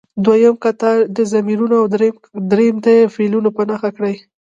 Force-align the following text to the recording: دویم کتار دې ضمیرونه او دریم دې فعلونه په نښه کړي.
دویم 0.25 0.55
کتار 0.63 0.97
دې 1.15 1.23
ضمیرونه 1.33 1.75
او 1.81 1.85
دریم 2.51 2.75
دې 2.85 2.97
فعلونه 3.13 3.49
په 3.55 3.61
نښه 3.69 3.89
کړي. 3.97 4.15